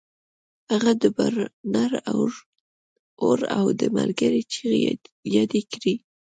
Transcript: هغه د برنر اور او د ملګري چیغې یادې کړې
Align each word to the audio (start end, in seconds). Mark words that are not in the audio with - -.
هغه 0.71 0.91
د 1.03 1.03
برنر 1.17 1.91
اور 3.23 3.39
او 3.57 3.65
د 3.79 3.81
ملګري 3.97 4.41
چیغې 4.51 4.79
یادې 5.35 5.61
کړې 5.71 5.93